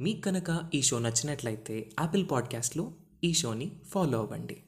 మీకు 0.00 0.20
కనుక 0.20 0.70
ఈ 0.74 0.82
షో 0.82 0.98
నచ్చినట్లయితే 0.98 1.90
యాపిల్ 2.00 2.26
పాడ్కాస్ట్లో 2.30 2.92
ఈ 3.24 3.32
షోని 3.32 3.80
ఫాలో 3.88 4.18
అవ్వండి. 4.18 4.62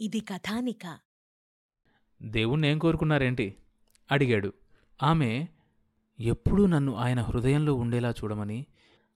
ఇది 0.00 0.20
కథానిక. 0.20 0.98
దేవుణ్ణి 2.22 2.68
ఏం 2.68 2.78
కోరుకున్నారేంటి? 2.78 3.56
అడిగాడు. 4.12 4.52
ఆమె 5.02 5.46
ఎప్పుడూ 6.20 6.66
నన్ను 6.66 6.94
ఆయన 6.94 7.20
హృదయంలో 7.20 7.74
ఉండేలా 7.74 8.10
చూడమని 8.10 8.66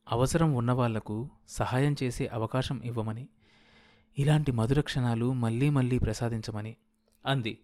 అవసరం 0.08 0.54
ఉన్నవాళ్ళకు 0.54 1.30
సహాయం 1.48 1.96
చేసే 2.02 2.26
అవకాశం 2.26 2.82
ఇవ్వమని 2.84 3.28
ఇలాంటి 4.18 4.52
మధుర 4.52 4.80
క్షణాలు 4.80 5.32
మళ్ళీ 5.32 5.70
మళ్ళీ 5.70 5.98
ప్రసాదించమని 5.98 6.76
అంది. 7.26 7.58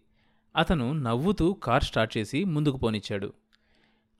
అతను 0.55 0.93
నవ్వుతూ 0.93 1.53
కార్ 1.53 1.83
స్టార్ట్ 1.83 2.17
చేసి 2.17 2.43
ముందుకు 2.43 2.77
పోనిచ్చాడు. 2.77 3.33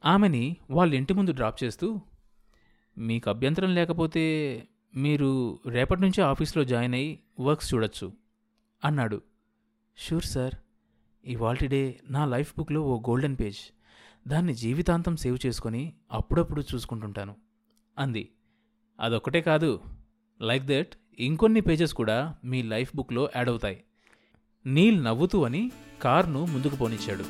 ఆమెని 0.04 0.58
వాళ్ళ 0.72 0.94
ఇంటి 0.94 1.14
ముందు 1.14 1.32
డ్రాప్ 1.32 1.64
చేస్తూ 1.64 2.00
మీకు 2.98 3.30
అభ్యంతరం 3.30 3.76
లేకపోతే 3.76 4.24
మీరు 4.96 5.60
రేపటి 5.68 6.02
నుంచే 6.02 6.24
ఆఫీస్లో 6.24 6.64
జాయిన్ 6.64 6.94
అయ్యి 6.94 7.20
వర్క్స్ 7.40 7.74
చూడొచ్చు 7.74 8.14
అన్నాడు. 8.86 9.22
షూర్ 9.98 10.24
సార్ 10.24 10.56
ఇవాల్టి 11.26 11.68
డే 11.68 12.00
నా 12.10 12.26
లైఫ్ 12.26 12.54
బుక్లో 12.58 12.82
ఓ 12.82 13.00
గోల్డెన్ 13.00 13.38
పేజ్. 13.42 13.58
దాన్ని 14.28 14.54
జీవితాంతం 14.54 15.16
సేవ్ 15.16 15.38
చేసుకొని 15.46 15.94
అప్పుడప్పుడు 16.12 16.62
చూసుకుంటుంటాను 16.62 17.36
అంది. 17.98 18.30
అదొక్కటే 19.00 19.42
కాదు 19.42 19.82
లైక్ 20.42 20.66
దట్ 20.66 20.94
ఇంకొన్ని 21.20 21.62
పేజెస్ 21.62 21.94
కూడా 21.94 22.36
మీ 22.44 22.62
లైఫ్ 22.64 22.92
బుక్లో 22.96 23.30
యాడ్ 23.36 23.50
అవుతాయి. 23.50 23.84
నీల్ 24.66 25.04
నవ్వుతూ 25.04 25.44
అని 25.44 25.72
కార్ను 26.02 26.46
ముందుకు 26.46 26.76
పోనిచ్చాడు. 26.76 27.26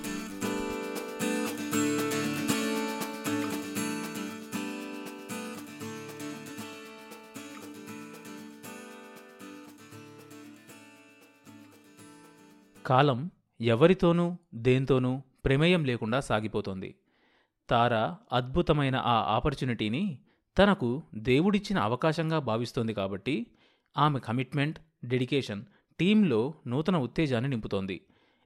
కాలం 12.86 13.32
ఎవరితోనూ 13.62 14.38
దేంతోనూ 14.54 15.22
ప్రమేయం 15.46 15.86
లేకుండా 15.86 16.20
సాగిపోతోంది. 16.20 16.96
తార 17.70 17.94
అద్భుతమైన 18.34 18.96
ఆ 18.96 19.16
ఆపర్చునిటీని 19.36 20.20
తనకు 20.60 21.02
దేవుడిచ్చిన 21.16 21.80
అవకాశంగా 21.80 22.40
భావిస్తోంది 22.40 22.94
కాబట్టి 22.94 23.48
ఆమె 23.98 24.20
కమిట్మెంట్ 24.20 24.80
డెడికేషన్ 25.06 25.66
టీంలో 26.00 26.54
నూతన 26.68 26.98
ఉత్తేజాన్ని 26.98 27.50
నింపుతోంది. 27.50 28.02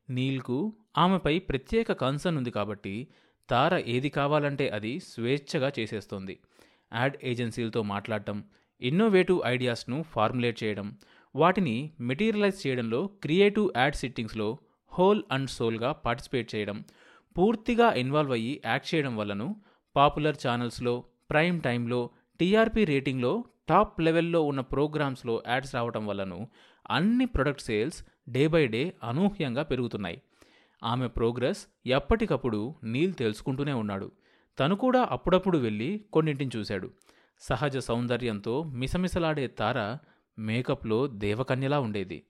నీల్కు 0.10 0.74
ఆమెపై 0.98 1.40
ప్రత్యేక 1.40 1.92
కన్సర్న్ 1.92 2.38
ఉంది 2.38 2.52
కాబట్టి 2.52 3.08
తార 3.50 3.84
ఏది 3.88 4.10
కావాలంటే 4.10 4.70
అది 4.70 5.00
స్వేచ్ఛగా 5.00 5.72
చేసేస్తోంది. 5.80 6.40
యాడ్ 6.96 7.18
ఏజెన్సీలతో 7.24 7.84
మాట్లాడటం 7.84 8.44
ఇన్నోవేటివ్ 8.82 9.42
ఐడియాస్ను 9.46 10.04
ఫార్ములేట్ 10.04 10.64
చేయడం 10.64 10.98
వాటిని 11.36 11.92
మెటీరియలైజ్ 12.00 12.68
చేయడంలో 12.68 13.08
క్రియేటివ్ 13.08 13.70
యాడ్ 13.78 13.96
సిట్టింగ్స్లో 13.96 14.58
హోల్ 14.94 15.24
అండ్ 15.32 15.50
సోల్గా 15.50 15.92
పార్టిసిపేట్ 15.92 16.56
చేయడం 16.56 16.84
పూర్తిగా 17.38 17.94
ఇన్వాల్వ్ 17.94 18.32
అయ్యి 18.32 18.62
యాక్ట్ 18.66 18.96
చేయడం 18.96 19.18
వల్లను 19.18 19.56
పాపులర్ 19.96 20.38
ఛానల్స్లో 20.48 21.04
ప్రైమ్ 21.30 21.62
టైంలో 21.62 22.10
టీఆర్పీ 22.40 22.86
రేటింగ్లో 22.86 23.44
టాప్ 23.70 24.02
లెవెల్లో 24.02 24.42
ఉన్న 24.42 24.60
ప్రోగ్రామ్స్లో 24.60 25.44
యాడ్స్ 25.48 25.76
రావడం 25.76 26.08
వల్లను 26.08 26.48
అన్ని 26.90 27.26
product 27.26 27.62
sales 27.62 28.06
day 28.30 28.48
by 28.48 28.68
day 28.68 28.94
అనూహ్యంగా 29.04 29.64
పెరుగుతున్నాయి. 29.64 30.22
ఆమె 30.84 31.08
ప్రోగ్రెస్ 31.08 31.68
ఎప్పటికప్పుడు 31.86 32.76
నీల్ 32.84 33.14
తెలుసుకుంటూనే 33.14 33.74
ఉన్నాడు. 33.74 34.12
తను 34.60 34.76
కూడా 34.76 35.08
అప్పుడప్పుడు 35.12 35.58
వెళ్ళి 35.58 36.06
కొన్నింటిని 36.14 36.52
చూశాడు. 36.58 36.90
సహజ 37.40 37.78
సౌందర్యంతో 37.78 38.64
మిసమిసలాడే 38.64 39.48
తార 39.48 39.98
మేకప్లో 40.40 41.08
దేవకన్యలా 41.08 41.80
ఉండేది. 41.80 42.26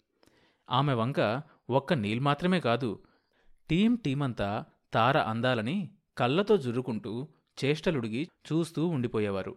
ఆమె 0.72 0.94
వంక 0.94 1.42
ఒక్క 1.70 1.94
నీల్ 1.94 2.20
మాత్రమే 2.20 2.60
కాదు 2.60 3.00
టీం 3.70 3.96
టీమంతా 3.96 4.66
తార 4.94 5.18
అందాలని 5.18 5.90
కళ్ళతో 6.18 6.58
జుర్రుకుంటూ 6.58 7.28
చేష్టలుడిగి 7.66 8.30
చూస్తూ 8.52 8.88
ఉండిపోయేవారు. 8.88 9.56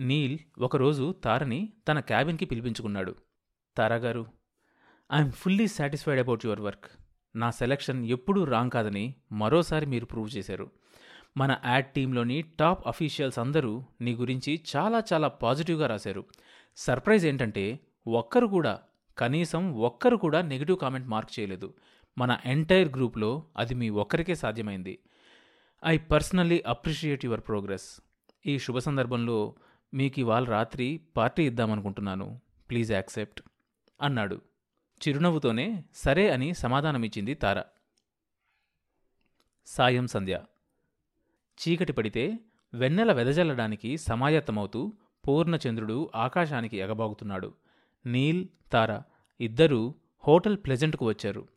నీల్ 0.00 0.38
ఒకరోజు 0.58 1.14
తారని 1.24 1.72
తన 1.88 2.00
క్యాబిన్కి 2.00 2.44
పిలిపించుకున్నాడు. 2.44 3.14
తారాగారు 3.76 4.26
I'm 5.12 5.32
fully 5.32 5.66
satisfied 5.66 6.20
about 6.20 6.46
your 6.46 6.60
work. 6.60 6.84
నా 7.36 7.50
సెలక్షన్ 7.50 8.06
ఎప్పుడూ 8.06 8.44
రాంగ్ 8.44 8.70
కాదని 8.70 9.14
మరోసారి 9.32 9.86
మీరు 9.86 10.06
ప్రూవ్ 10.06 10.36
చేశారు. 10.36 10.70
మన 11.36 11.56
యాడ్ 11.66 11.86
టీంలోని 11.86 12.42
టాప్ 12.42 12.88
అఫీషియల్స్ 12.88 13.38
అందరూ 13.38 13.84
నీ 14.00 14.14
గురించి 14.14 14.62
చాలా 14.76 15.02
చాలా 15.12 15.28
పాజిటివ్గా 15.28 15.86
రాశారు. 15.86 16.24
సర్ప్రైజ్ 16.76 17.26
ఏంటంటే 17.26 17.80
ఒక్కరు 18.06 18.46
కూడా 18.46 18.80
కనీసం 19.18 19.74
ఒక్కరు 19.80 20.16
కూడా 20.16 20.42
నెగిటివ్ 20.42 20.78
కామెంట్ 20.78 21.08
మార్క్ 21.08 21.40
చేయలేదు. 21.40 21.74
మన 22.18 22.38
ఎంటైర్ 22.44 22.88
గ్రూప్లో 22.88 23.44
అది 23.56 23.74
మీ 23.74 23.90
ఒక్కరికే 23.90 24.34
సాధ్యమైంది. 24.34 24.98
I 25.86 25.98
personally 25.98 26.64
appreciate 26.66 27.24
your 27.24 27.40
progress. 27.40 28.00
ఈ 28.46 28.58
శుభ 28.58 28.78
సందర్భంలో 28.78 29.54
మీకు 29.94 30.20
ఇవాళ 30.20 30.44
రాత్రి 30.44 31.00
పార్టీ 31.16 31.46
ఇద్దామనుకుంటున్నాను. 31.46 32.40
ప్లీజ్ 32.70 32.92
యాక్సెప్ట్ 32.92 33.42
అన్నాడు. 34.02 34.40
చిరునవ్వుతోనే 35.08 35.84
సరే 35.94 36.30
అని 36.30 36.54
సమాధానమిచ్చింది 36.54 37.34
తార. 37.34 37.62
సాయం 39.66 40.06
సంధ్య. 40.06 40.40
చీకటి 41.60 41.92
పడితే 41.92 42.38
వెన్నెల 42.74 43.12
వెదజల్లడానికి 43.12 43.96
సమాయత్తమవుతూ 43.96 44.92
పూర్ణచంద్రుడు 45.28 46.10
ఆకాశానికి 46.14 46.76
ఎగబాగుతున్నాడు. 46.76 47.54
నీల్ 48.06 48.46
తార 48.72 49.00
ఇద్దరూ 49.40 49.94
హోటల్ 50.26 50.56
ప్లెజెంట్కు 50.56 51.08
వచ్చారు. 51.08 51.48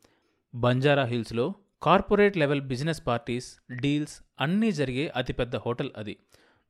బంజారా 0.56 1.04
హిల్స్లో 1.04 1.54
corporate 1.84 2.38
level 2.38 2.62
business 2.62 3.08
parties 3.08 3.76
deals 3.76 4.22
అన్నీ 4.42 4.72
జరిగే 4.72 5.14
అతిపెద్ద 5.16 5.56
హోటల్ 5.56 5.90
అది. 5.98 6.18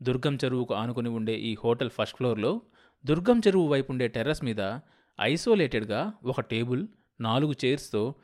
దుర్గం 0.01 0.35
చెరువుకు 0.35 0.73
ఆనుకుని 0.73 1.09
ఉండే 1.09 1.33
ఈ 1.33 1.55
హోటల్ 1.63 1.89
ఫస్ట్ 1.89 2.17
ఫ్లోర్లో 2.17 2.61
దుర్గం 3.05 3.39
చెరువు 3.39 3.67
వైపు 3.67 3.91
ఉండే 3.91 4.07
టెర్రస్ 4.07 4.43
మీద 4.43 4.79
ఐసోలేటెడ్గా 5.21 6.13
ఒక 6.25 6.41
టేబుల్ 6.41 6.87
నాలుగు 7.21 7.53
చైర్స్తో 7.65 8.15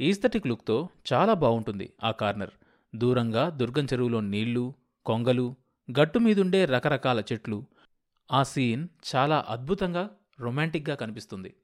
ఈస్థెటిక్ 0.00 0.46
లుక్తో 0.46 0.88
చాలా 1.12 1.34
బాగుంటుంది 1.34 1.92
ఆ 2.04 2.10
కార్నర్. 2.10 2.50
దూరంగా 2.96 3.48
దుర్గం 3.48 3.84
చెరువులో 3.84 4.20
నీళ్ళు 4.20 4.74
కొంగలు 5.06 5.54
గట్టు 6.00 6.18
మీదుండే 6.18 6.64
రకరకాల 6.64 7.20
చెట్లు. 7.20 7.64
ఆ 8.32 8.42
సీన్ 8.42 8.88
చాలా 9.16 9.44
అద్భుతంగా 9.48 10.10
రొమాంటిక్గా 10.40 10.94
కనిపిస్తుంది. 10.94 11.54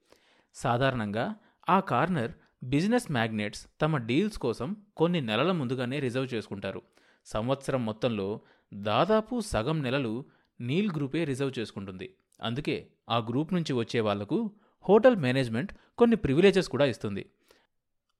సాధారణంగా 0.54 1.34
ఆ 1.68 1.80
కార్నర్ 1.80 2.32
బిజినెస్ 2.64 3.12
మ్యాగ్నెట్స్ 3.12 3.66
తమ 3.80 3.96
డీల్స్ 3.96 4.38
కోసం 4.38 4.76
కొన్ని 4.96 5.20
నెలల 5.20 5.52
ముందుగానే 5.52 6.00
రిజర్వ్ 6.00 6.34
చేసుకుంటారు. 6.34 6.82
సంవత్సరం 7.26 7.86
మొత్తంలో 7.86 8.40
దాదాపు 8.74 9.40
సగం 9.40 9.82
నెలలు 9.82 10.24
నీల్ 10.60 10.90
గ్రూపే 10.96 11.24
రిజర్వ్ 11.24 11.58
చేసుకుంటుంది. 11.58 12.14
అందుకే 12.42 12.86
ఆ 13.10 13.18
గ్రూప్ 13.18 13.54
నుంచి 13.54 13.72
వచ్చే 13.72 14.00
వాళ్ళకు 14.00 14.50
హోటల్ 14.88 15.16
మేనేజ్మెంట్ 15.16 15.72
కొన్ని 15.98 16.16
ప్రివిలేజెస్ 16.16 16.68
కూడా 16.68 16.84
ఇస్తుంది. 16.84 17.30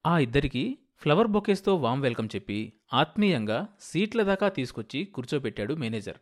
ఆ 0.07 0.19
ఇద్దరికి 0.19 0.79
ఫ్లవర్ 0.99 1.27
బొకేస్తో 1.27 1.77
వామ్ 1.77 2.03
వెల్కమ్ 2.03 2.29
చెప్పి 2.35 2.73
ఆత్మీయంగా 2.95 3.69
సీట్ల 3.81 4.23
దాకా 4.23 4.49
తీసుకొచ్చి 4.49 5.05
కూర్చోబెట్టాడు 5.05 5.75
మేనేజర్. 5.75 6.17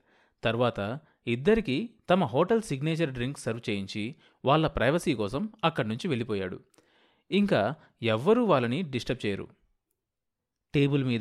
తర్వాత 0.45 1.01
ఇద్దరికి 1.27 1.91
తమ 2.11 2.25
హోటల్ 2.25 2.63
సిగ్నేచర్ 2.63 3.11
డ్రింక్ 3.11 3.39
సర్వ్ 3.39 3.71
చేయించి 3.71 4.17
వాళ్ళ 4.45 4.67
ప్రైవసీ 4.67 5.15
కోసం 5.15 5.53
అక్కడి 5.65 5.89
నుంచి 5.89 6.09
వెళ్ళిపోయాడు. 6.09 6.61
ఇంకా 7.31 7.75
ఎవ్వరూ 8.03 8.45
వాళ్ళని 8.45 8.83
డిస్టర్బ్ 8.83 9.27
చేయరు. 9.27 9.49
టేబుల్ 10.75 11.05
మీద 11.05 11.21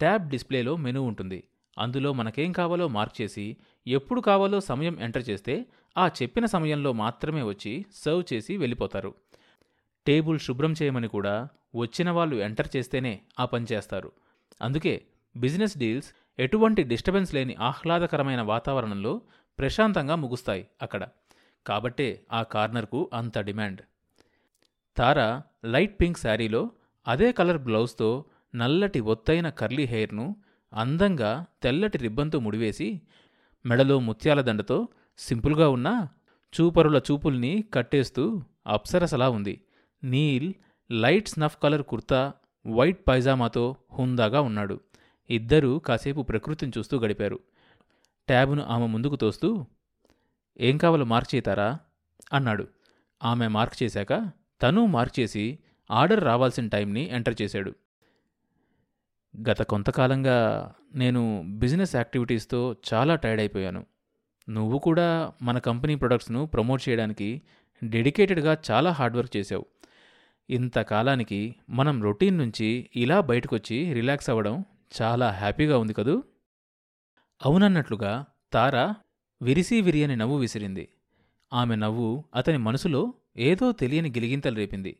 ట్యాబ్ 0.00 0.28
డిస్ప్లేలో 0.28 0.76
మెనూ 0.76 1.02
ఉంటుంది. 1.02 1.44
అందులో 1.78 2.12
మనకేం 2.12 2.52
కావాలో 2.52 2.88
మార్క్ 2.88 3.22
చేసి 3.22 3.56
ఎప్పుడు 3.86 4.20
కావాలో 4.20 4.60
సమయం 4.60 5.00
ఎంటర్ 5.00 5.28
చేస్తే 5.28 5.66
ఆ 5.98 6.10
చెప్పిన 6.22 6.46
సమయంలో 6.46 6.92
మాత్రమే 6.92 7.42
వచ్చి 7.42 7.86
సర్వ్ 7.92 8.24
చేసి 8.32 8.56
వెళ్ళిపోతారు. 8.56 9.14
టేబుల్ 10.06 10.38
శుభ్రం 10.38 10.74
చేయమని 10.82 11.08
కూడా 11.08 11.48
వచ్చిన 11.76 12.10
వాళ్ళు 12.10 12.36
ఎంటర్ 12.36 12.76
చేస్తేనే 12.76 13.20
ఆ 13.40 13.44
పని 13.44 13.66
చేస్తారు. 13.72 14.12
అందుకే 14.62 15.06
బిజినెస్ 15.36 15.78
డీల్స్ 15.78 16.14
ఎటువంటి 16.38 16.82
డిస్టర్బెన్స్ 16.82 17.34
లేని 17.34 17.54
ఆహ్లాదకరమైన 17.54 18.40
వాతావరణంలో 18.40 19.22
ప్రశాంతంగా 19.58 20.14
ముగుస్తాయి 20.14 20.68
అక్కడ. 20.82 21.08
కాబట్టే 21.66 22.26
ఆ 22.32 22.42
కార్నర్కు 22.42 23.10
అంత 23.14 23.38
డిమాండ్. 23.38 23.80
తార 24.96 25.40
లైట్ 25.64 26.00
పింక్ 26.00 26.18
శారీలో 26.18 26.70
అదే 27.08 27.32
కలర్ 27.32 27.58
బ్లౌజ్తో 27.58 28.24
నల్లటి 28.54 29.00
ఒత్తైన 29.00 29.48
కర్లీ 29.48 29.84
హెయిర్ను 29.84 30.36
అందంగా 30.72 31.46
తెల్లటి 31.62 31.98
రిబ్బన్తో 31.98 32.38
ముడివేసి 32.40 33.00
మెడలో 33.66 34.00
ముత్యాల 34.00 34.40
దండతో 34.40 34.88
సింపుల్గా 35.18 35.68
ఉన్న 35.68 36.08
చూపరుల 36.60 36.98
చూపుల్ని 36.98 37.64
కట్టేస్తూ 37.74 38.42
అప్సరసలా 38.66 39.30
ఉంది. 39.30 39.60
Neel 40.04 40.54
light 40.90 41.28
snuff 41.28 41.56
colour 41.62 41.82
kurta 41.82 42.32
white 42.66 43.08
పైజామాతో 43.08 43.76
హుందాగా 43.92 44.40
ఉన్నాడు. 44.40 44.80
ఇద్దరూ 45.30 45.78
కాసేపు 45.78 46.22
ప్రకృతిని 46.22 46.72
చూస్తూ 46.78 46.98
గడిపారు. 46.98 47.40
ట్యాబును 48.28 48.62
ఆమె 48.64 48.86
ముందుకు 48.86 49.16
తోస్తూ 49.16 49.66
ఏం 50.60 50.78
కావాలో 50.78 51.04
మార్క్ 51.04 51.34
చేతారా 51.34 51.78
అన్నాడు. 52.32 52.68
ఆమె 53.24 53.48
మార్క్ 53.48 53.82
చేశాక 53.82 54.30
తను 54.62 54.86
మార్క్ 54.86 55.20
చేసి 55.20 55.58
ఆర్డర్ 55.90 56.24
రావాల్సిన 56.24 56.68
టైంని 56.68 57.10
ఎంటర్ 57.10 57.34
చేశాడు. 57.42 57.72
గత 59.50 59.62
కొంతకాలంగా 59.62 60.38
నేను 60.94 61.44
బిజినెస్ 61.46 61.96
యాక్టివిటీస్తో 61.96 62.76
చాలా 62.94 63.14
టైర్డ్ 63.14 63.40
అయిపోయాను. 63.40 63.86
నువ్వు 64.48 64.78
కూడా 64.78 65.32
మన 65.42 65.58
కంపెనీ 65.58 65.94
ప్రొడక్ట్స్ను 65.94 66.46
ప్రమోట్ 66.46 66.88
చేయడానికి 66.88 67.42
డెడికేటెడ్గా 67.84 68.58
చాలా 68.70 68.90
హార్డ్ 68.90 69.16
వర్క్ 69.16 69.36
చేశావు. 69.36 69.66
ఇంతకాలానికి 70.50 71.54
మనం 71.70 72.02
రొటీన్ 72.02 72.38
నుంచి 72.38 72.90
ఇలా 72.96 73.20
బయటకొచ్చి 73.20 73.92
రిలాక్స్ 73.92 74.30
అవ్వడం 74.30 74.64
చాలా 75.02 75.30
హ్యాపీగా 75.30 75.78
ఉంది 75.78 75.92
కదూ? 75.92 76.22
అవునన్నట్లుగా 77.44 78.24
తార 78.52 78.94
విరిసి 79.42 79.80
విరియని 79.80 80.16
నవ్వు 80.16 80.36
విసిరింది. 80.36 80.88
ఆమె 81.52 81.76
నవ్వు 81.76 82.24
అతని 82.34 82.58
మనసులో 82.58 83.14
ఏదో 83.36 83.72
తెలియని 83.72 84.10
గిలిగింతలు 84.10 84.54
రేపింది. 84.54 84.96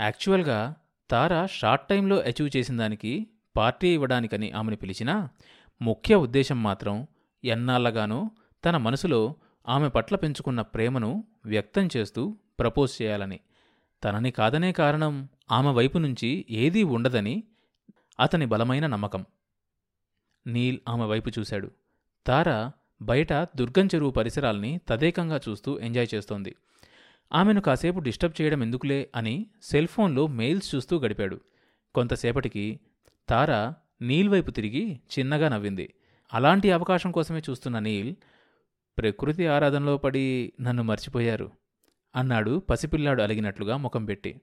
యాక్చువల్గా 0.00 0.74
తార 1.10 1.46
షార్ట్ 1.46 1.88
టైంలో 1.88 2.16
అచీవ్ 2.16 2.56
చేసిన 2.56 2.76
దానికి 2.76 3.26
పార్టీ 3.56 3.94
ఇవ్వడానికని 3.94 4.50
ఆమెను 4.52 4.76
పిలిచినా 4.76 5.28
ముఖ్య 5.82 6.14
ఉద్దేశం 6.14 6.62
మాత్రం 6.62 7.06
ఎన్నాళ్ళగానో 7.44 8.30
తన 8.64 8.76
మనసులో 8.76 9.34
ఆమె 9.68 9.88
పట్ల 9.88 10.16
పెంచుకున్న 10.16 10.60
ప్రేమను 10.60 11.24
వ్యక్తం 11.44 11.88
చేస్తూ 11.96 12.36
ప్రపోజ్ 12.58 13.02
చేయాలని. 13.02 13.40
తనని 14.04 14.30
కాదనే 14.30 14.72
కారణం 14.72 15.28
ఆమె 15.50 15.70
వైపు 15.70 15.98
నుంచి 15.98 16.46
ఏదీ 16.50 16.82
ఉండదని 16.82 17.42
అతని 18.20 18.46
బలమైన 18.46 18.86
నమ్మకం. 18.86 19.24
నీల్ 20.46 20.78
ఆమె 20.88 21.04
వైపు 21.04 21.30
చూశాడు. 21.38 21.70
తార 22.26 22.70
బయట 23.02 23.32
దుర్గం 23.32 23.86
చెరువు 23.86 24.10
పరిసరాల్ని 24.10 24.80
తదేకంగా 24.88 25.40
చూస్తూ 25.48 25.78
ఎంజాయ్ 25.78 26.08
చేస్తోంది. 26.14 26.56
ఆమెను 27.32 27.60
కాసేపు 27.60 28.00
డిస్టర్బ్ 28.00 28.42
చేయడం 28.42 28.62
ఎందుకులే 28.62 29.10
అని 29.16 29.46
సెల్ 29.62 29.86
ఫోన్లో 29.86 30.26
మెయిల్స్ 30.26 30.74
చూస్తూ 30.74 30.98
గడిపాడు. 30.98 31.40
కొంతసేపటికి 31.94 32.80
తార 33.28 33.72
నీల్ 34.02 34.28
వైపు 34.28 34.50
తిరిగి 34.50 35.00
చిన్నగా 35.18 35.48
నవ్వింది. 35.48 35.94
అలాంటి 36.32 36.70
అవకాశం 36.70 37.10
కోసమే 37.10 37.42
చూస్తున్న 37.50 37.78
నీల్ 37.78 38.14
ప్రకృతి 38.98 39.46
ఆరాధనలో 39.46 39.96
పడి 39.96 40.52
నన్ను 40.60 40.82
మర్చిపోయారు 40.82 41.50
అన్నాడు 42.16 42.58
పసిపిల్లాడు 42.58 43.22
అలిగినట్లుగా 43.22 43.76
ముఖం 43.76 44.04
పెట్టి. 44.04 44.40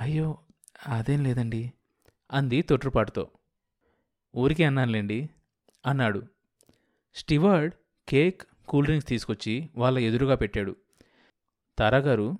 అయ్యో 0.00 0.38
అదేం 0.88 1.24
లేదండి 1.24 1.72
అంది 2.32 2.62
తొట్రుపాటుతో. 2.62 3.30
ఊరికే 4.38 4.64
అన్నానులేండి. 4.64 5.30
అన్నాడు. 5.86 6.22
స్టివర్డ్ 7.14 7.74
కేక్ 8.08 8.42
కూల్ 8.68 8.84
డ్రింక్స్ 8.84 9.08
తీసుకొచ్చి 9.08 9.68
వాళ్ళ 9.76 9.98
ఎదురుగా 9.98 10.34
పెట్టాడు. 10.34 10.76
తారాగారు 11.78 12.38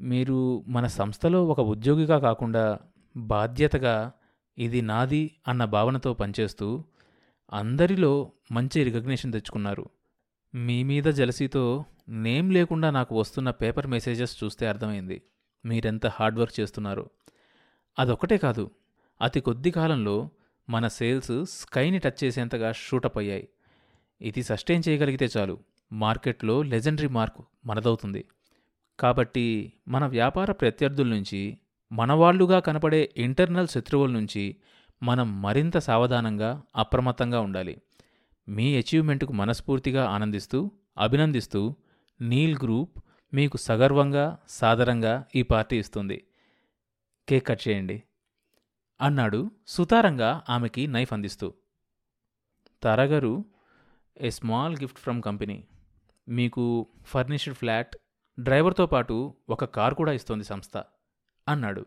మీరు 0.00 0.64
మన 0.68 0.86
సంస్థలో 0.86 1.46
ఒక 1.46 1.60
ఉద్యోగిగా 1.60 2.18
కాకుండా 2.18 2.78
బాధ్యతగా 3.16 4.12
ఇది 4.58 4.82
నాది 4.82 5.36
అన్న 5.48 5.64
భావనతో 5.64 6.14
పనిచేస్తూ 6.14 6.84
అందరిలో 7.52 8.32
మంచి 8.52 8.84
రికగ్నిషన్ 8.84 9.32
తెచ్చుకున్నారు. 9.32 9.86
మీ 10.54 10.82
మీద 10.82 11.04
జలసీతో 11.04 11.84
నేమ్ 12.08 12.52
లేకుండా 12.52 12.90
నాకు 12.90 13.18
వస్తున్న 13.18 13.50
పేపర్ 13.50 13.86
మెసేజెస్ 13.86 14.44
చూస్తే 14.44 14.66
అర్థమైంది. 14.66 15.22
మీరెంత 15.64 16.06
హార్డ్ 16.06 16.38
వర్క్ 16.38 16.60
చేస్తున్నారో. 16.60 17.10
అదొక్కటే 17.98 18.38
కాదు 18.38 18.70
అతి 19.22 19.40
కొద్ది 19.40 19.70
కాలంలో 19.70 20.30
మన 20.70 20.88
సేల్స్ 20.88 21.44
స్కైని 21.44 21.98
టచ్ 21.98 22.24
చేసేంతగా 22.24 22.72
షూటప్ 22.72 23.18
అయ్యాయి. 23.18 23.48
ఇది 24.20 24.42
సస్టైన్ 24.42 24.82
చేయగలిగితే 24.88 25.28
చాలు. 25.36 25.58
మార్కెట్లో 25.92 26.62
లెజెండరీ 26.62 27.08
మార్క్ 27.08 27.40
మనదవుతుంది. 27.66 28.24
కాబట్టి 29.00 29.72
మన 29.88 30.06
వ్యాపార 30.06 30.52
ప్రత్యర్థుల 30.52 31.08
నుంచి 31.08 31.58
మనవాళ్ళుగా 31.92 32.60
కనపడే 32.60 33.14
ఇంటర్నల్ 33.16 33.68
శత్రువుల 33.68 34.10
నుంచి 34.10 34.56
మనం 35.02 35.42
మరింత 35.42 35.78
సావధానంగా 35.78 36.62
అప్రమత్తంగా 36.76 37.40
ఉండాలి. 37.40 37.82
మీ 38.48 38.76
అచీవ్మెంట్కు 38.76 39.32
మనస్ఫూర్తిగా 39.32 40.04
ఆనందిస్తూ 40.04 40.70
అభినందిస్తూ 40.98 41.76
నీల్ 42.20 42.56
గ్రూప్ 42.62 42.98
మీకు 43.34 43.56
సగర్వంగా 43.56 44.38
సాదరంగా 44.48 45.24
ఈ 45.36 45.42
పార్టీ 45.42 45.78
ఇస్తుంది. 45.78 46.24
కేక్ 47.28 47.46
కట్ 47.46 47.68
చేయండి. 47.68 48.02
అన్నాడు 49.00 49.50
సుతారంగా 49.66 50.42
ఆమెకి 50.48 50.86
నైఫ్ 50.86 51.12
అందిస్తూ. 51.12 51.54
తారాగారు 52.82 53.44
a 54.20 54.30
small 54.30 54.76
gift 54.76 54.98
from 54.98 55.22
company. 55.22 55.64
మీకు 56.28 56.86
ఫర్నిష్డ్ 57.04 57.54
ఫ్లాట్ 57.54 57.96
డ్రైవర్తో 58.38 58.86
పాటు 58.86 59.34
ఒక 59.48 59.64
కార్ 59.64 59.94
కూడా 59.94 60.12
ఇస్తోంది 60.12 60.44
సంస్థ 60.44 60.84
అన్నాడు. 61.48 61.86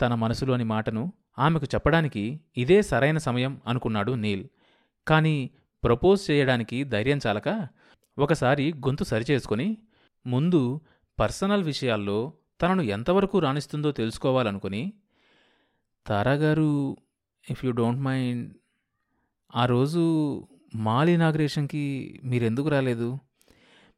తన 0.00 0.14
మనసులోని 0.14 0.64
మాటను 0.64 1.12
ఆమెకు 1.38 1.64
చెప్పడానికి 1.64 2.40
ఇదే 2.56 2.82
సరైన 2.82 3.18
సమయం 3.18 3.60
అనుకున్నాడు 3.66 4.12
నీల్. 4.12 4.46
కానీ 5.08 5.50
ప్రపోజ్ 5.84 6.30
చేయడానికి 6.30 6.84
ధైర్యం 6.84 7.20
చాలక 7.26 7.68
ఒకసారి 8.18 8.72
గొంతు 8.72 9.04
సరిచేసుకొని 9.04 9.78
ముందు 10.26 10.80
పర్సనల్ 11.20 11.64
విషయాల్లో 11.64 12.32
తనను 12.62 12.82
ఎంతవరకు 12.82 13.38
రాణిస్తుందో 13.38 13.92
తెలుసుకోవాలనుకుని 13.92 14.92
తారాగారు 16.06 16.96
ఇఫ్ 17.50 17.64
యూ 17.64 17.72
డోంట్ 17.72 18.00
మైండ్ 18.00 18.54
ఆ 19.56 19.66
రోజు 19.66 20.02
మాల్ 20.74 21.10
ఇనాగ్రేషన్కి 21.10 22.20
మీరెందుకు 22.24 22.68
రాలేదు? 22.68 23.18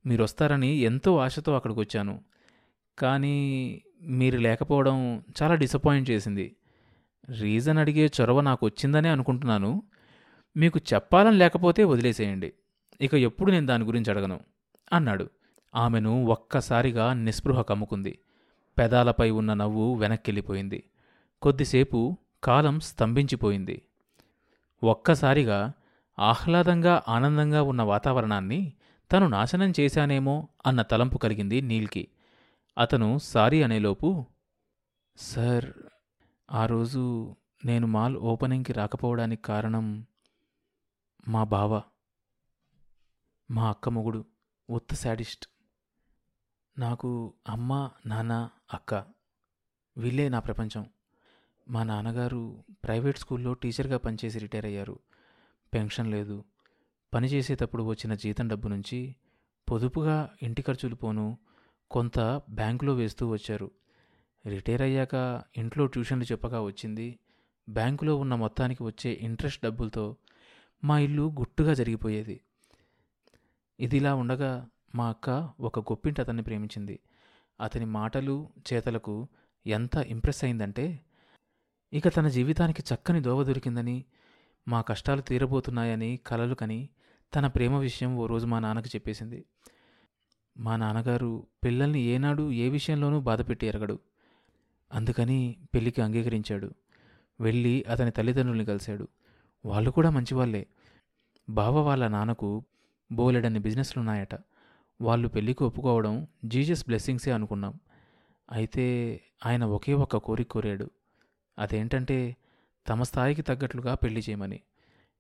మీరు 0.06 0.22
వస్తారని 0.22 0.76
ఎంతో 0.76 1.16
ఆశతో 1.16 1.54
అక్కడికి 1.54 1.80
వచ్చాను 1.80 2.20
కానీ 2.98 3.36
మీరు 4.02 4.38
లేకపోవడం 4.38 5.24
చాలా 5.42 5.54
డిసప్పాయింట్ 5.54 6.10
చేసింది. 6.10 6.56
రీజన్ 7.40 7.78
అడిగే 7.78 8.10
చొరవ 8.20 8.40
నాకు 8.40 8.66
వచ్చిందనే 8.66 9.08
అనుకుంటున్నాను. 9.08 9.82
మీకు 10.56 10.80
చెప్పాలని 10.94 11.36
లేకపోతే 11.36 11.84
వదిలేసేయండి. 11.84 12.52
ఇక 13.00 13.14
ఎప్పుడు 13.14 13.50
నేను 13.50 13.66
దాని 13.66 13.84
గురించి 13.84 14.10
అడగను 14.10 14.40
అన్నాడు. 14.92 15.30
ఆమెను 15.74 16.24
ఒక్కసారిగా 16.24 17.12
నిస్పృహ 17.12 17.62
కమ్ముకుంది. 17.62 18.18
పెదాలపై 18.78 19.30
ఉన్న 19.30 19.54
నవ్వు 19.54 19.94
వెనక్కెళ్ళిపోయింది. 19.94 20.84
కొద్దిసేపు 21.42 22.16
కాలం 22.44 22.80
స్తంభించిపోయింది. 22.80 23.82
ఒక్కసారిగా 24.84 25.72
ఆహ్లాదంగా 26.18 27.02
ఆనందంగా 27.08 27.62
ఉన్న 27.62 27.82
వాతావరణాన్ని 27.82 28.72
తను 29.12 29.28
నాశనం 29.28 29.72
చేశానేమో 29.80 30.48
అన్న 30.66 30.82
తలంపు 30.82 31.18
కలిగింది 31.18 31.60
నీల్కి. 31.60 32.08
అతను 32.78 33.18
సారీ 33.18 33.62
అనేలోపు 33.62 34.24
సార్ 35.16 35.64
ఆ 36.50 36.66
రోజు 36.66 37.34
నేను 37.64 37.86
మాల్ 37.86 38.16
ఓపెనింగ్కి 38.16 38.72
రాకపోవడానికి 38.72 39.42
కారణం 39.42 40.06
మా 41.28 41.44
బావ 41.44 41.82
మా 43.50 43.68
అక్క 43.68 43.88
మొగుడు 43.88 44.24
ఉత్త 44.70 44.94
శాడిస్ట్. 44.94 45.48
నాకు 46.78 47.34
అమ్మ 47.48 47.90
నాన్న 48.06 48.50
అక్క 48.74 48.94
వీళ్ళే 49.98 50.28
నా 50.28 50.38
ప్రపంచం. 50.38 50.86
మా 51.70 51.82
నాన్నగారు 51.82 52.64
ప్రైవేట్ 52.84 53.18
స్కూల్లో 53.18 53.52
టీచర్గా 53.52 53.96
పనిచేసి 53.98 54.38
రిటైర్ 54.38 54.66
అయ్యారు. 54.66 54.98
పెన్షన్ 55.74 56.10
లేదు. 56.10 56.44
పని 57.14 57.26
చేసేటప్పుడు 57.26 57.82
వచ్చిన 57.82 58.14
జీతం 58.14 58.48
డబ్బు 58.48 58.68
నుంచి 58.68 59.16
పొదుపుగా 59.70 60.30
ఇంటి 60.42 60.62
ఖర్చులు 60.62 60.94
పోను 60.94 61.38
కొంత 61.90 62.18
బ్యాంకులో 62.50 62.94
వేస్తూ 62.94 63.28
వచ్చారు. 63.28 63.70
రిటైర్ 64.46 64.82
అయ్యాక 64.82 65.42
ఇంట్లో 65.56 65.86
ట్యూషన్లు 65.86 66.24
చెప్పగా 66.24 66.60
వచ్చింది. 66.60 67.18
బ్యాంకులో 67.68 68.16
ఉన్న 68.16 68.34
మొత్తానికి 68.34 68.82
వచ్చే 68.82 69.18
ఇంట్రెస్ట్ 69.20 69.64
డబ్బులతో 69.64 70.16
మా 70.84 70.98
ఇల్లు 70.98 71.34
గుట్టుగా 71.38 71.74
జరిగిపోయేది. 71.74 72.40
ఇదిలా 73.80 74.14
ఉండగా 74.14 74.68
మా 74.94 75.08
అక్క 75.08 75.50
ఒక 75.60 75.78
గొప్పింటి 75.78 76.20
అతన్ని 76.20 76.42
ప్రేమించింది. 76.42 77.00
అతని 77.60 77.84
మాటలు 77.84 78.48
చేతలకు 78.72 79.28
ఎంత 79.66 79.96
ఇంప్రెస్ 79.96 80.44
అయిందంటే 80.44 81.00
ఇక 81.92 82.08
తన 82.08 82.28
జీవితానికి 82.28 82.82
చక్కని 82.94 83.20
దోవ 83.20 83.44
దొరికిందని 83.44 84.04
మా 84.68 84.80
కష్టాలు 84.80 85.20
తీరబోతున్నాయని 85.20 86.20
కలలు 86.26 86.54
కని 86.54 86.88
తన 87.34 87.46
ప్రేమ 87.46 87.76
విషయం 87.76 88.16
ఓ 88.16 88.26
రోజు 88.26 88.46
మా 88.46 88.58
నాన్నకు 88.58 88.88
చెప్పేసింది. 88.88 89.44
మా 90.58 90.76
నాన్నగారు 90.76 91.46
పిల్లల్ని 91.64 92.00
ఏనాడు 92.00 92.52
ఏ 92.52 92.68
విషయంలోనూ 92.68 93.20
బాధపెట్టి 93.20 93.66
ఎరగడు. 93.66 93.98
అందుకని 94.94 95.56
పెళ్ళికి 95.74 96.02
అంగీకరించాడు. 96.02 96.74
వెళ్ళి 97.40 97.84
అతని 97.88 98.10
తల్లిదండ్రుల్ని 98.10 98.64
కలిశాడు. 98.64 99.08
వాళ్ళు 99.64 99.90
కూడా 99.90 100.10
మంచివాళ్ళే. 100.10 100.66
బావ 101.48 101.78
వాళ్ళ 101.78 102.08
నాన్నకు 102.08 102.64
బోలెడన్ని 103.12 103.58
బిజినెస్లున్నాయట. 103.58 104.34
వాళ్ళు 105.00 105.28
పెళ్ళికి 105.28 105.64
ఒప్పుకోవడం 105.64 106.26
జీజస్ 106.44 106.84
బ్లెస్సింగ్సే 106.84 107.30
అనుకున్నాం. 107.30 107.80
అయితే 108.52 109.20
ఆయన 109.46 109.64
ఒకే 109.64 109.92
ఒక్క 109.92 110.16
కోరిక 110.16 110.50
కోరాడు. 110.50 110.90
అదేంటంటే 111.58 112.36
తమ 112.88 113.02
స్థాయికి 113.02 113.42
తగ్గట్లుగా 113.42 113.94
పెళ్ళి 113.94 114.20
చేయమని. 114.20 114.60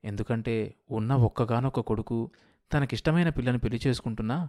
ఎందుకంటే 0.04 0.74
ఉన్న 0.90 1.14
ఒక్కగానొక్క 1.14 1.80
కొడుకు 1.80 2.30
తనకిష్టమైన 2.72 3.28
పిల్లని 3.28 3.58
పెళ్ళి 3.58 3.80
చేసుకుంటున్నా 3.86 4.48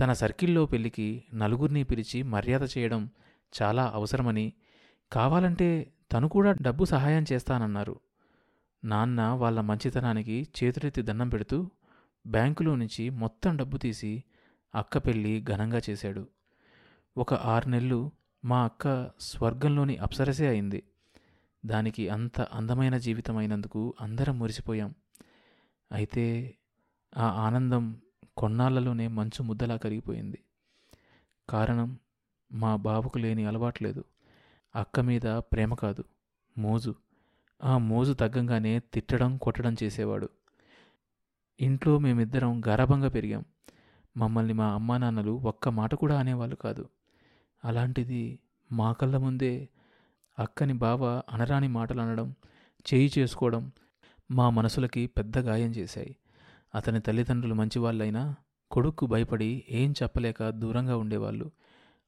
తన 0.00 0.12
సర్కిల్లో 0.12 0.66
పెళ్ళికి 0.66 1.24
నలుగురిని 1.34 1.84
పిలిచి 1.84 2.22
మర్యాద 2.22 2.60
చేయడం 2.78 3.10
చాలా 3.62 3.92
అవసరమని. 3.94 4.52
కావాలంటే 5.12 5.92
తను 6.12 6.28
కూడా 6.28 6.54
డబ్బు 6.62 6.84
సహాయం 6.84 7.24
చేస్తానన్నారు. 7.32 8.00
నాన్న 8.84 9.22
వాళ్ళ 9.22 9.60
మంచితనానికి 9.60 10.48
చేతులెత్తి 10.58 11.02
దండం 11.02 11.28
పెడుతూ 11.28 11.70
బ్యాంకులో 12.26 12.74
నుంచి 12.74 13.10
మొత్తం 13.10 13.56
డబ్బు 13.56 13.76
తీసి 13.76 14.24
అక్క 14.74 14.98
పెళ్ళి 14.98 15.42
ఘనంగా 15.42 15.80
చేశాడు. 15.90 16.28
ఒక 17.16 17.34
ఆరు 17.34 17.68
నెలలు 17.68 18.10
మా 18.44 18.64
అక్క 18.64 19.10
స్వర్గంలోని 19.20 19.96
అప్సరసే 19.96 20.46
అయింది. 20.48 20.82
దానికి 21.66 22.08
అంత 22.08 22.40
అందమైన 22.40 22.98
జీవితం 22.98 23.36
అయినందుకు 23.36 23.94
అందరం 24.00 24.38
మురిసిపోయాం. 24.38 24.94
అయితే 25.92 26.54
ఆ 27.16 27.26
ఆనందం 27.26 28.00
కొన్నాళ్ళలోనే 28.36 29.08
మంచు 29.08 29.42
ముద్దలా 29.42 29.76
కరిగిపోయింది. 29.76 30.38
కారణం 31.48 31.98
మా 32.52 32.76
బాబుకు 32.76 33.18
లేని 33.18 33.44
అలవాట్లేదు 33.44 34.04
అక్క 34.76 35.00
మీద 35.00 35.22
ప్రేమ 35.22 35.74
కాదు 35.74 36.04
మోజు. 36.58 36.94
ఆ 37.64 37.78
మోజు 37.78 38.12
తగ్గంగానే 38.12 38.78
తిట్టడం 38.78 39.36
కొట్టడం 39.36 39.76
చేసేవాడు. 39.82 40.28
ఇంట్లో 41.60 41.98
మేమిద్దరం 41.98 42.62
గారాభంగా 42.66 43.08
పెరిగాం. 43.08 43.44
మమ్మల్ని 44.16 44.52
మా 44.52 44.66
అమ్మా 44.66 44.96
నాన్నలు 44.98 45.30
ఒక్క 45.30 45.68
మాట 45.68 45.94
కూడా 45.94 46.18
అనేవాళ్ళు 46.18 46.56
కాదు. 46.56 46.88
అలాంటిది 47.64 48.38
మా 48.72 48.92
కళ్ళ 48.92 49.16
ముందే 49.16 49.68
అక్కని 50.38 50.72
బావ 50.72 51.22
అనరాని 51.28 51.68
మాటలు 51.68 52.00
అనడం 52.00 52.34
చేయి 52.86 53.12
చేసుకోవడం 53.18 53.72
మా 54.30 54.50
మనసులకి 54.50 55.06
పెద్ద 55.06 55.38
గాయం 55.38 55.70
చేశాయి. 55.70 56.16
అతని 56.74 57.00
తల్లిదండ్రులు 57.00 57.54
మంచివాళ్ళైనా 57.54 58.34
కొడుక్కు 58.70 59.06
భయపడి 59.06 59.64
ఏం 59.70 59.94
చెప్పలేక 60.02 60.48
దూరంగా 60.48 60.96
ఉండేవాళ్ళు. 60.96 61.50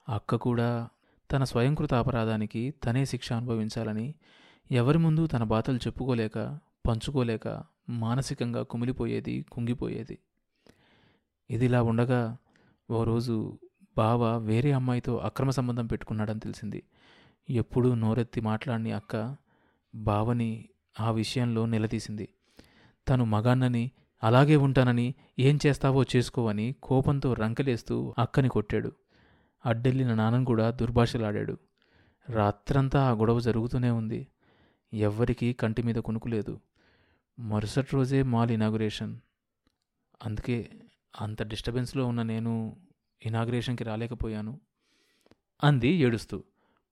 అక్క 0.08 0.36
కూడా 0.36 0.88
తన 1.32 1.44
స్వయంకృత 1.44 1.94
అపరాధానికి 1.94 2.74
తనే 2.84 3.04
శిక్ష 3.04 3.32
అనుభవించాలని 3.32 4.14
ఎవరి 4.70 4.98
ముందు 4.98 5.26
తన 5.26 5.42
బాధలు 5.44 5.76
చెప్పుకోలేక 5.76 6.58
పంచుకోలేక 6.88 7.62
మానసికంగా 7.88 8.62
కుమిలిపోయేది 8.62 9.46
కుంగిపోయేది. 9.52 10.18
ఇదిలా 11.50 11.82
ఉండగా 11.82 12.36
ఓ 12.90 13.04
రోజు 13.04 13.58
బావ 13.96 14.38
వేరే 14.38 14.72
అమ్మాయితో 14.72 15.16
అక్రమ 15.16 15.50
సంబంధం 15.50 15.86
పెట్టుకున్నాడని 15.86 16.40
తెలిసింది. 16.40 16.82
ఎప్పుడూ 17.50 17.94
నోరెత్తి 17.94 18.40
మాట్లాడిన 18.40 18.96
అక్క 18.96 19.36
బావని 19.94 20.68
ఆ 21.00 21.10
విషయంలో 21.10 21.66
నిలదీసింది. 21.66 22.28
తను 23.08 23.24
మగాన్నని 23.24 23.90
అలాగే 24.22 24.56
ఉంటానని 24.56 25.14
ఏం 25.38 25.58
చేస్తావో 25.66 26.04
చేసుకోవని 26.16 26.74
కోపంతో 26.82 27.34
రంకెలేస్తూ 27.34 28.14
అక్కని 28.18 28.48
కొట్టాడు. 28.48 28.92
అడ్డెళ్ళిన 29.66 30.14
నాన్నను 30.14 30.44
కూడా 30.44 30.70
దుర్భాషలాడాడు. 30.70 31.56
రాత్రంతా 32.28 33.02
ఆ 33.02 33.10
గొడవ 33.10 33.40
జరుగుతూనే 33.40 33.90
ఉంది. 33.90 34.26
ఎవ్వరికీ 34.94 35.52
కంటి 35.52 35.82
మీద 35.82 35.94
కునుకులేదు 35.94 36.60
మరుసటి 37.38 37.88
రోజే 37.92 38.22
మాల్ 38.22 38.50
ఇనాగురేషన్. 38.50 39.18
అందుకే 40.24 40.70
అంత 41.20 41.42
డిస్టర్బెన్స్లో 41.42 42.06
ఉన్న 42.06 42.22
నేను 42.22 42.76
ఇనాగ్రేషన్కి 43.26 43.84
రాలేకపోయాను. 43.84 44.60
అంది 45.64 45.88
ఏడుస్తూ. 45.88 46.44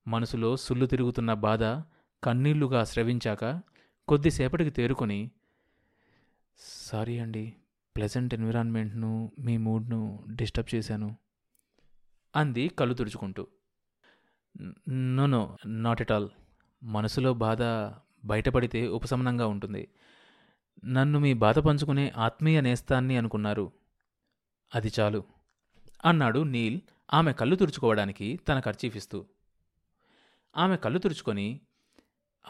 మనసులో 0.09 0.57
సుళ్ళు 0.57 0.87
తిరుగుతున్న 0.87 1.33
బాధ 1.33 1.65
కన్నీళ్ళుగా 2.25 2.85
స్రవించాక 2.85 3.61
కొద్దిసేపటికి 4.09 4.71
తేరుకొని 4.71 5.31
సారీ 6.59 7.19
అండి 7.19 7.55
ప్లెజెంట్ 7.97 8.35
ఎన్విరాన్మెంట్ను 8.35 9.33
మీ 9.39 9.57
మూడ్ను 9.57 10.25
డిస్టర్బ్ 10.35 10.75
చేశాను 10.75 11.17
అంది 12.37 12.69
కళ్ళు 12.69 12.95
తుడుచుకుంటూ. 12.95 13.47
No 14.89 15.27
no 15.27 15.57
not 15.67 16.03
at 16.03 16.13
all. 16.13 16.29
మనసులో 16.83 17.35
బాధ 17.35 17.63
బయటపడితే 18.27 18.89
ఉపశమనంగా 18.89 19.47
ఉంటుంది. 19.47 19.89
నన్ను 20.85 21.19
మీ 21.19 21.35
బాధ 21.35 21.59
పంచుకునే 21.59 22.13
ఆత్మీయ 22.17 22.61
నేస్తాన్ని 22.61 23.17
అనుకున్నారు. 23.17 23.73
అది 24.75 24.93
చాలు 25.01 25.25
అన్నాడు 26.05 26.41
నీల్ 26.41 26.81
ఆమె 27.15 27.33
కళ్ళు 27.33 27.57
తుడుచుకోవడానికి 27.57 28.41
తన 28.49 28.61
ఖర్చీఫిస్తూ 28.61 29.25
ఆమె 30.57 30.77
కళ్ళు 30.77 30.99
తుడుచుకొని 30.99 31.61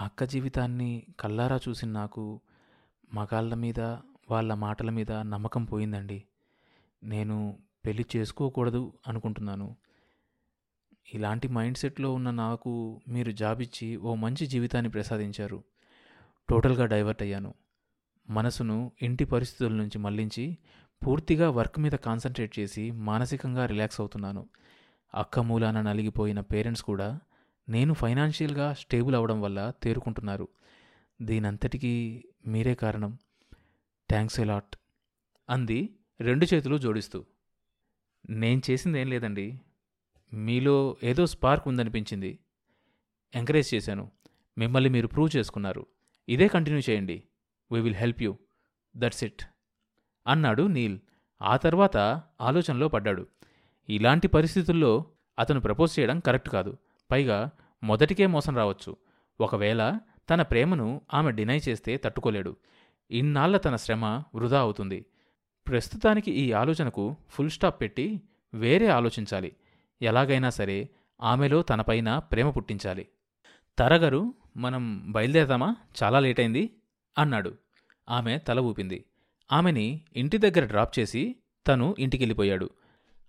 అక్క 0.01 0.25
జీవితాన్ని 0.25 1.07
కల్లారా 1.21 1.61
చూసిన 1.69 1.89
నాకు 1.89 2.41
మగాళ్ళ 3.15 3.55
మీద 3.55 3.81
వాళ్ళ 4.31 4.55
మాటల 4.55 4.91
మీద 4.91 5.13
నమ్మకం 5.13 5.65
పోయిందండి. 5.65 6.25
నేను 7.05 7.59
పెళ్ళి 7.87 8.07
చేసుకోకూడదు 8.17 8.93
అనుకుంటున్నాను. 9.09 9.77
ఇలాంటి 11.15 11.49
మైండ్ 11.49 11.79
సెట్లో 11.79 12.15
ఉన్న 12.15 12.31
నాకు 12.31 13.01
మీరు 13.09 13.33
జాబ్ 13.33 13.63
ఇచ్చి 13.63 13.97
ఓ 13.97 14.15
మంచి 14.15 14.47
జీవితాన్ని 14.47 14.91
ప్రసాదించారు. 14.91 15.65
టోటల్గా 16.49 16.87
డైవర్ట్ 16.87 17.23
అయ్యాను. 17.23 17.55
మనసును 18.31 18.93
ఇంటి 19.03 19.25
పరిస్థితుల 19.25 19.73
నుంచి 19.73 19.99
మళ్ళించి 19.99 20.59
పూర్తిగా 21.07 21.51
వర్క్ 21.51 21.79
మీద 21.79 21.93
కాన్సన్ట్రేట్ 21.93 22.59
చేసి 22.59 22.91
మానసికంగా 22.91 23.67
రిలాక్స్ 23.67 24.01
అవుతున్నాను. 24.01 24.47
అక్క 25.15 25.39
మూలాన 25.39 25.81
నలిగిపోయిన 25.81 26.41
పేరెంట్స్ 26.41 26.83
కూడా 26.83 27.21
నేను 27.69 27.95
ఫైనాన్షియల్గా 27.95 28.73
స్టేబుల్ 28.73 29.15
అవడం 29.15 29.41
వల్ల 29.41 29.73
తేరుకుంటున్నారు. 29.83 30.49
దీనంతటికీ 31.23 32.25
మీరే 32.47 32.75
కారణం. 32.75 33.19
థ్యాంక్స్ 34.09 34.41
ఎలాట్ 34.41 34.77
అంది 35.51 35.95
రెండు 36.21 36.47
చేతులు 36.55 36.79
జోడిస్తూ. 36.79 37.25
నేను 38.31 38.63
చేసింది 38.71 39.01
ఏం 39.01 39.09
లేదండి. 39.09 39.61
మీలో 40.33 40.97
ఏదో 41.03 41.27
స్పార్క్ 41.27 41.69
ఉందనిపించింది. 41.69 42.39
ఎంకరేజ్ 43.35 43.75
చేశాను. 43.75 44.11
మిమ్మల్ని 44.59 44.91
మీరు 44.91 45.07
ప్రూవ్ 45.07 45.37
చేసుకున్నారు. 45.37 45.87
ఇదే 46.29 46.49
కంటిన్యూ 46.49 46.83
చేయండి. 46.91 47.23
We 47.73 47.81
will 47.81 47.95
help 47.95 48.23
you. 48.23 48.37
That's 48.97 49.25
it 49.25 49.43
అన్నాడు 50.27 50.63
నీల్. 50.63 50.99
ఆ 51.43 51.57
తర్వాత 51.57 51.97
ఆలోచనలో 52.41 52.89
పడ్డాడు. 52.89 53.27
ఇలాంటి 53.89 54.29
పరిస్థితుల్లో 54.29 55.11
అతను 55.39 55.61
ప్రపోజ్ 55.61 55.99
చేయడం 55.99 56.21
కరెక్ట్ 56.21 56.49
కాదు. 56.49 56.79
పైగా 57.11 57.51
మొదటికే 57.83 58.27
మోసం 58.27 58.57
రావచ్చు. 58.57 58.97
ఒకవేళ 59.41 59.99
తన 60.31 60.43
ప్రేమను 60.43 61.01
ఆమె 61.15 61.33
డినై 61.33 61.57
చేస్తే 61.57 61.97
తట్టుకోలేడు. 61.97 62.57
ఇన్నాళ్ళ 63.11 63.57
తన 63.57 63.77
శ్రమ 63.77 64.05
వృధా 64.35 64.61
అవుతుంది. 64.61 65.07
ప్రస్తుతానికి 65.69 66.31
ఈ 66.31 66.53
ఆలోచనకు 66.53 67.17
ఫుల్ 67.31 67.51
స్టాప్ 67.51 67.81
పెట్టి 67.81 68.23
వేరే 68.55 68.87
ఆలోచించాలి. 68.87 69.57
ఎలాగైనా 70.03 70.51
సరే 70.51 70.89
ఆమెలో 71.23 71.63
తనపైన 71.63 72.19
ప్రేమ 72.19 72.51
పుట్టించాలి. 72.51 73.09
తరగరు 73.79 74.35
మనం 74.57 75.13
బయలుదేరదామా? 75.13 75.77
చాలా 76.03 76.21
లేట్ 76.21 76.41
అయింది 76.41 76.77
అన్నాడు. 77.19 77.55
ఆమె 78.09 78.39
తల 78.39 78.61
ఊపింది. 78.61 79.05
ఆమెని 79.53 80.01
ఇంటి 80.17 80.39
దగ్గర 80.39 80.65
డ్రాప్ 80.65 80.99
చేసి 80.99 81.37
తను 81.67 81.97
ఇంటికెళ్ళిపోయాడు. 81.99 82.71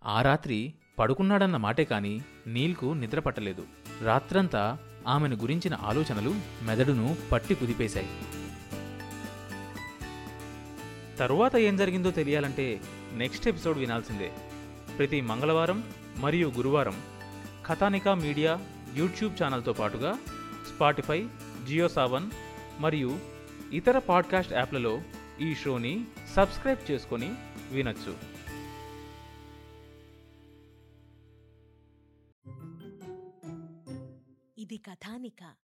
ఆ 0.06 0.22
రాత్రి 0.22 0.74
పడుకున్నాడన్న 1.00 1.58
మాటే 1.58 1.84
కాని 1.84 2.22
నీల్కు 2.48 2.86
నిద్ర 2.86 3.20
పట్టలేదు. 3.20 3.64
రాత్రంతా 4.04 4.78
ఆమెను 5.08 5.36
గురించిన 5.36 5.74
ఆలోచనలు 5.74 6.36
మెదడును 6.66 7.18
పట్టి 7.32 7.56
కుదిపేశాయి. 7.56 8.10
తరువాత 11.20 11.56
ఏం 11.56 11.78
జరిగిందో 11.78 12.12
తెలియాలంటే 12.12 12.82
నెక్స్ట్ 13.14 13.48
ఎపిసోడ్ 13.48 13.78
వినాల్సిందే. 13.78 14.32
ప్రతి 14.98 15.22
మంగళవారం 15.22 15.84
మరియు 16.18 16.48
గురువారం 16.58 17.02
కథానికా 17.66 18.14
మీడియా 18.14 18.60
యూట్యూబ్ 18.96 19.44
ఛానల్తో 19.44 19.74
పాటుగా 19.74 20.14
స్పాటిఫై 20.76 21.28
జియో 21.68 21.88
సావన్ 21.88 22.30
మరియు 22.80 23.20
ఇతర 23.74 24.00
పాడ్కాస్ట్ 24.00 24.54
యాప్లలో 24.54 25.02
ఈ 25.42 25.56
షోని 25.56 26.06
సబ్స్క్రైబ్ 26.36 26.92
చేసుకొని 26.92 27.34
వినొచ్చు. 27.72 28.37
कथानिका। 34.88 35.56